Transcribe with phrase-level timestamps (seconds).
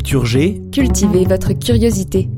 [0.00, 2.30] Culture G, Cultivez votre curiosité.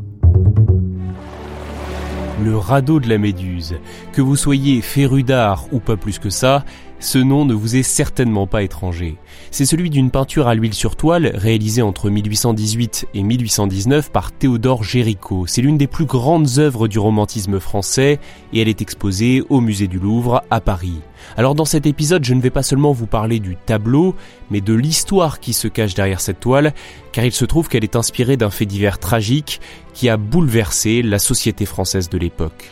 [2.43, 3.77] le radeau de la Méduse.
[4.13, 6.65] Que vous soyez féru d'art ou pas plus que ça,
[7.03, 9.17] ce nom ne vous est certainement pas étranger.
[9.51, 14.85] C'est celui d'une peinture à l'huile sur toile réalisée entre 1818 et 1819 par Théodore
[14.85, 15.47] Géricault.
[15.49, 18.21] C'est l'une des plus grandes œuvres du romantisme français
[18.53, 21.01] et elle est exposée au musée du Louvre à Paris.
[21.37, 24.15] Alors dans cet épisode, je ne vais pas seulement vous parler du tableau,
[24.51, 26.73] mais de l'histoire qui se cache derrière cette toile,
[27.11, 29.61] car il se trouve qu'elle est inspirée d'un fait divers tragique
[29.93, 32.71] qui a bouleversé la société française de l'époque.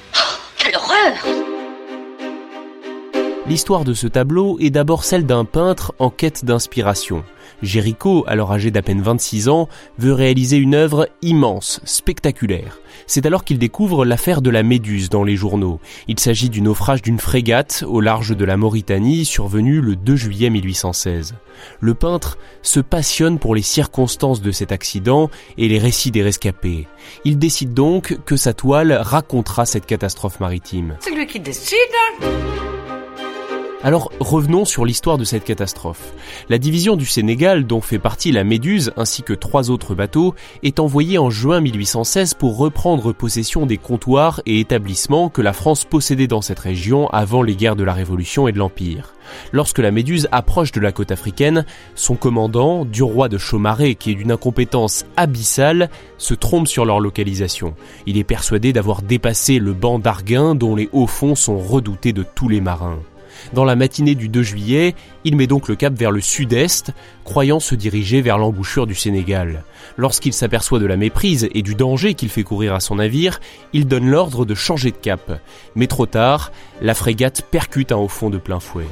[0.56, 1.30] Quelle horreur
[3.51, 7.25] L'histoire de ce tableau est d'abord celle d'un peintre en quête d'inspiration.
[7.62, 12.79] Géricault, alors âgé d'à peine 26 ans, veut réaliser une œuvre immense, spectaculaire.
[13.09, 15.81] C'est alors qu'il découvre l'affaire de la Méduse dans les journaux.
[16.07, 20.48] Il s'agit du naufrage d'une frégate au large de la Mauritanie survenu le 2 juillet
[20.48, 21.35] 1816.
[21.81, 26.87] Le peintre se passionne pour les circonstances de cet accident et les récits des rescapés.
[27.25, 30.97] Il décide donc que sa toile racontera cette catastrophe maritime.
[31.01, 31.77] C'est lui qui décide.
[33.83, 36.12] Alors revenons sur l'histoire de cette catastrophe.
[36.50, 40.81] La division du Sénégal, dont fait partie la Méduse ainsi que trois autres bateaux, est
[40.81, 46.27] envoyée en juin 1816 pour reprendre possession des comptoirs et établissements que la France possédait
[46.27, 49.14] dans cette région avant les guerres de la Révolution et de l'Empire.
[49.51, 51.64] Lorsque la Méduse approche de la côte africaine,
[51.95, 57.01] son commandant, du roi de Chaumaré, qui est d'une incompétence abyssale, se trompe sur leur
[57.01, 57.75] localisation.
[58.05, 62.24] Il est persuadé d'avoir dépassé le banc d'Arguin dont les hauts fonds sont redoutés de
[62.35, 62.98] tous les marins.
[63.52, 66.92] Dans la matinée du 2 juillet, il met donc le cap vers le sud-est,
[67.24, 69.64] croyant se diriger vers l'embouchure du Sénégal.
[69.96, 73.40] Lorsqu'il s'aperçoit de la méprise et du danger qu'il fait courir à son navire,
[73.73, 75.40] il donne l'ordre de changer de cap.
[75.74, 78.86] Mais trop tard, la frégate percute un haut fond de plein fouet.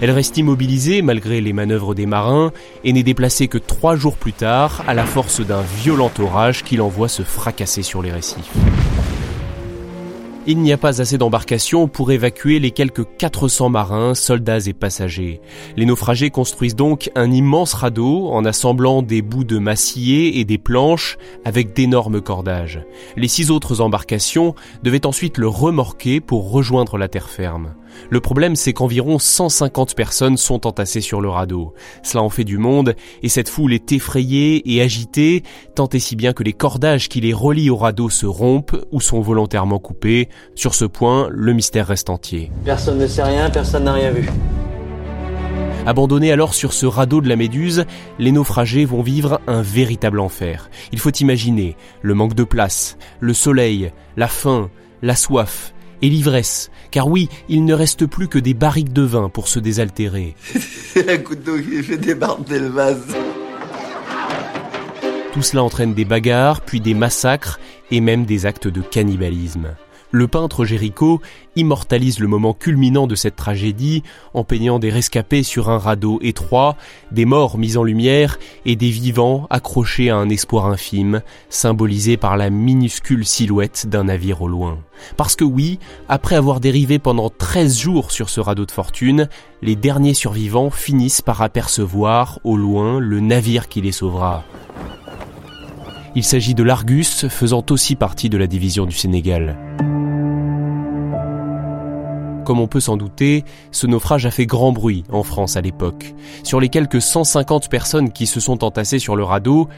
[0.00, 2.52] Elle reste immobilisée malgré les manœuvres des marins
[2.82, 6.76] et n'est déplacée que trois jours plus tard à la force d'un violent orage qui
[6.76, 8.52] l'envoie se fracasser sur les récifs.
[10.46, 15.40] Il n'y a pas assez d'embarcations pour évacuer les quelques 400 marins, soldats et passagers.
[15.78, 20.58] Les naufragés construisent donc un immense radeau en assemblant des bouts de massier et des
[20.58, 21.16] planches
[21.46, 22.80] avec d'énormes cordages.
[23.16, 27.72] Les six autres embarcations devaient ensuite le remorquer pour rejoindre la terre ferme.
[28.10, 31.74] Le problème, c'est qu'environ 150 personnes sont entassées sur le radeau.
[32.02, 35.42] Cela en fait du monde, et cette foule est effrayée et agitée,
[35.74, 39.00] tant et si bien que les cordages qui les relient au radeau se rompent ou
[39.00, 40.28] sont volontairement coupés.
[40.54, 42.50] Sur ce point, le mystère reste entier.
[42.64, 44.28] Personne ne sait rien, personne n'a rien vu.
[45.86, 47.84] Abandonnés alors sur ce radeau de la Méduse,
[48.18, 50.70] les naufragés vont vivre un véritable enfer.
[50.92, 54.70] Il faut imaginer le manque de place, le soleil, la faim,
[55.02, 55.73] la soif
[56.04, 56.70] et l'ivresse.
[56.90, 60.34] Car oui, il ne reste plus que des barriques de vin pour se désaltérer.
[60.92, 63.16] C'est un couteau qui fait débarder le vase.
[65.32, 67.58] Tout cela entraîne des bagarres, puis des massacres
[67.90, 69.74] et même des actes de cannibalisme.
[70.14, 71.20] Le peintre Géricault
[71.56, 76.76] immortalise le moment culminant de cette tragédie en peignant des rescapés sur un radeau étroit,
[77.10, 82.36] des morts mis en lumière et des vivants accrochés à un espoir infime, symbolisé par
[82.36, 84.78] la minuscule silhouette d'un navire au loin.
[85.16, 89.28] Parce que oui, après avoir dérivé pendant 13 jours sur ce radeau de fortune,
[89.62, 94.44] les derniers survivants finissent par apercevoir au loin le navire qui les sauvera.
[96.14, 99.58] Il s'agit de l'Argus, faisant aussi partie de la division du Sénégal.
[102.44, 106.14] Comme on peut s'en douter, ce naufrage a fait grand bruit en France à l'époque.
[106.42, 109.68] Sur les quelques 150 personnes qui se sont entassées sur le radeau,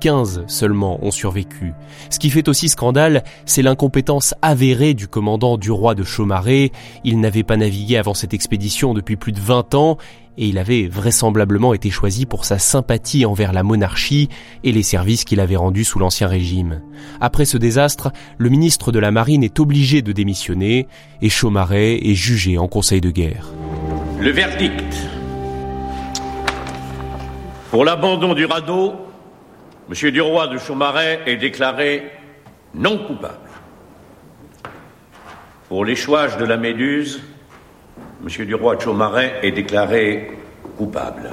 [0.00, 1.72] 15 seulement ont survécu.
[2.10, 6.72] Ce qui fait aussi scandale, c'est l'incompétence avérée du commandant du roi de Chaumaré.
[7.04, 9.98] Il n'avait pas navigué avant cette expédition depuis plus de 20 ans
[10.38, 14.28] et il avait vraisemblablement été choisi pour sa sympathie envers la monarchie
[14.64, 16.82] et les services qu'il avait rendus sous l'Ancien Régime.
[17.20, 20.86] Après ce désastre, le ministre de la Marine est obligé de démissionner
[21.22, 23.48] et Chaumaré est jugé en Conseil de guerre.
[24.20, 24.94] Le verdict.
[27.70, 28.94] Pour l'abandon du radeau,
[29.88, 30.10] M.
[30.10, 32.10] Duroy de Chaumaret est déclaré
[32.74, 33.50] non coupable.
[35.68, 37.22] Pour l'échouage de la Méduse,
[38.20, 38.46] M.
[38.46, 40.32] Duroy de Chaumaret est déclaré
[40.76, 41.30] coupable.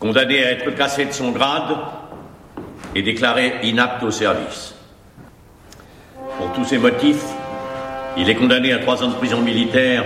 [0.00, 1.76] Condamné à être cassé de son grade
[2.96, 4.74] et déclaré inapte au service.
[6.38, 7.24] Pour tous ces motifs,
[8.16, 10.04] il est condamné à trois ans de prison militaire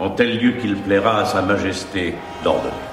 [0.00, 2.91] en tel lieu qu'il plaira à Sa Majesté d'ordonner.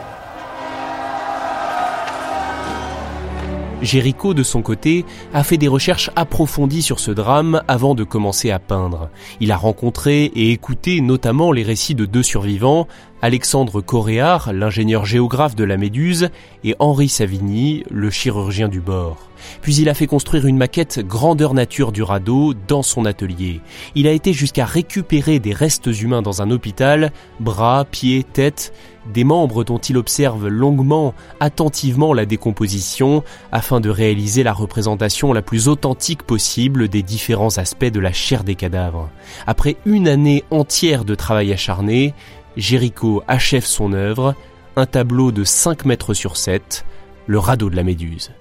[3.81, 8.51] Géricault, de son côté, a fait des recherches approfondies sur ce drame avant de commencer
[8.51, 9.09] à peindre.
[9.39, 12.87] Il a rencontré et écouté notamment les récits de deux survivants,
[13.21, 16.29] Alexandre Coréard, l'ingénieur géographe de la Méduse,
[16.63, 19.29] et Henri Savigny, le chirurgien du bord.
[19.61, 23.61] Puis il a fait construire une maquette grandeur nature du radeau dans son atelier.
[23.95, 28.73] Il a été jusqu'à récupérer des restes humains dans un hôpital, bras, pieds, tête,
[29.13, 35.41] des membres dont il observe longuement, attentivement la décomposition, afin de réaliser la représentation la
[35.41, 39.09] plus authentique possible des différents aspects de la chair des cadavres.
[39.47, 42.13] Après une année entière de travail acharné,
[42.57, 44.35] Géricault achève son œuvre,
[44.75, 46.85] un tableau de 5 mètres sur 7,
[47.27, 48.31] le radeau de la Méduse.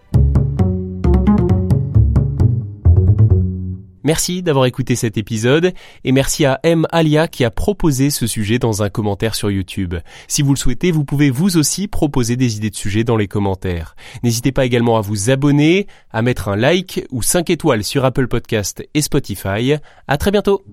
[4.09, 6.87] Merci d'avoir écouté cet épisode et merci à M.
[6.93, 9.97] Alia qui a proposé ce sujet dans un commentaire sur YouTube.
[10.29, 13.29] Si vous le souhaitez, vous pouvez vous aussi proposer des idées de sujets dans les
[13.29, 13.97] commentaires.
[14.23, 18.29] N'hésitez pas également à vous abonner, à mettre un like ou 5 étoiles sur Apple
[18.29, 19.75] Podcast et Spotify.
[20.07, 20.65] À très bientôt!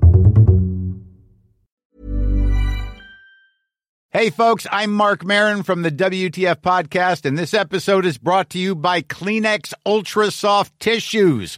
[4.17, 8.57] Hey folks, I'm Mark Marin from the WTF podcast and this episode is brought to
[8.57, 11.57] you by Kleenex Ultra Soft Tissues